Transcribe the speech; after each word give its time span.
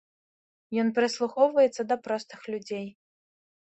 Ён 0.83 0.87
прыслухоўваецца 0.99 1.81
да 1.91 1.95
простых 2.07 2.39
людзей. 2.55 2.87